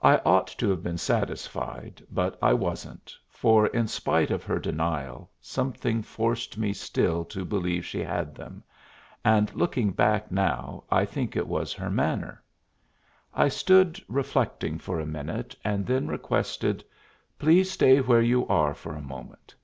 [0.00, 5.30] I ought to have been satisfied, but I wasn't, for, in spite of her denial,
[5.38, 8.64] something forced me still to believe she had them,
[9.22, 12.42] and looking back now, I think it was her manner.
[13.34, 16.82] I stood reflecting for a minute, and then requested,
[17.38, 19.54] "Please stay where you are for a moment."